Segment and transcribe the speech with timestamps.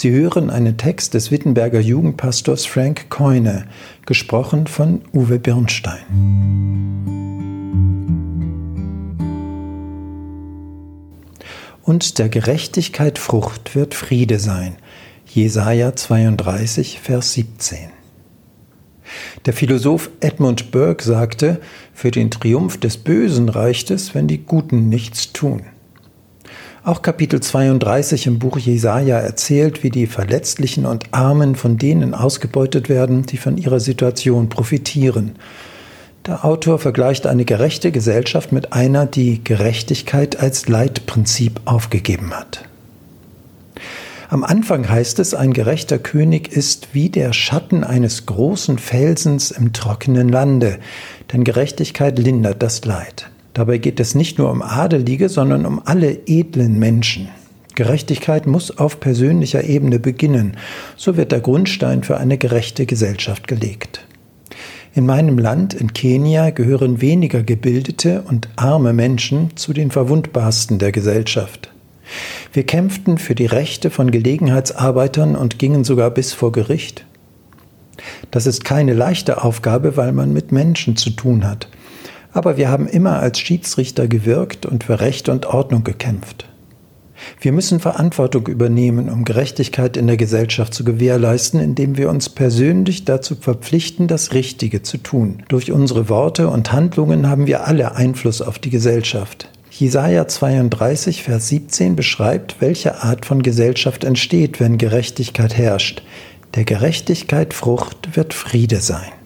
[0.00, 3.66] Sie hören einen Text des Wittenberger Jugendpastors Frank Keune,
[4.06, 5.98] gesprochen von Uwe Birnstein.
[11.82, 14.76] Und der Gerechtigkeit Frucht wird Friede sein.
[15.26, 17.90] Jesaja 32, Vers 17.
[19.46, 21.60] Der Philosoph Edmund Burke sagte,
[21.92, 25.62] für den Triumph des Bösen reicht es, wenn die Guten nichts tun.
[26.84, 32.88] Auch Kapitel 32 im Buch Jesaja erzählt, wie die Verletzlichen und Armen von denen ausgebeutet
[32.88, 35.36] werden, die von ihrer Situation profitieren.
[36.26, 42.64] Der Autor vergleicht eine gerechte Gesellschaft mit einer, die Gerechtigkeit als Leitprinzip aufgegeben hat.
[44.30, 49.72] Am Anfang heißt es, ein gerechter König ist wie der Schatten eines großen Felsens im
[49.72, 50.78] trockenen Lande,
[51.32, 53.30] denn Gerechtigkeit lindert das Leid.
[53.58, 57.28] Dabei geht es nicht nur um Adelige, sondern um alle edlen Menschen.
[57.74, 60.56] Gerechtigkeit muss auf persönlicher Ebene beginnen.
[60.96, 64.06] So wird der Grundstein für eine gerechte Gesellschaft gelegt.
[64.94, 70.92] In meinem Land, in Kenia, gehören weniger gebildete und arme Menschen zu den verwundbarsten der
[70.92, 71.72] Gesellschaft.
[72.52, 77.04] Wir kämpften für die Rechte von Gelegenheitsarbeitern und gingen sogar bis vor Gericht.
[78.30, 81.66] Das ist keine leichte Aufgabe, weil man mit Menschen zu tun hat
[82.32, 86.48] aber wir haben immer als Schiedsrichter gewirkt und für Recht und Ordnung gekämpft.
[87.40, 93.04] Wir müssen Verantwortung übernehmen, um Gerechtigkeit in der Gesellschaft zu gewährleisten, indem wir uns persönlich
[93.04, 95.42] dazu verpflichten, das Richtige zu tun.
[95.48, 99.48] Durch unsere Worte und Handlungen haben wir alle Einfluss auf die Gesellschaft.
[99.70, 106.02] Jesaja 32, Vers 17 beschreibt, welche Art von Gesellschaft entsteht, wenn Gerechtigkeit herrscht.
[106.54, 109.17] Der Gerechtigkeit Frucht wird Friede sein.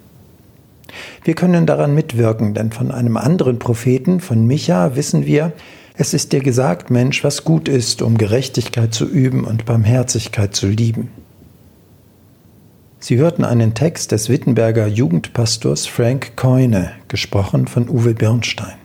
[1.25, 5.53] Wir können daran mitwirken, denn von einem anderen Propheten, von Micha, wissen wir,
[5.95, 10.67] es ist dir gesagt, Mensch, was gut ist, um Gerechtigkeit zu üben und Barmherzigkeit zu
[10.67, 11.11] lieben.
[12.99, 18.82] Sie hörten einen Text des Wittenberger Jugendpastors Frank Keune, gesprochen von Uwe Birnstein.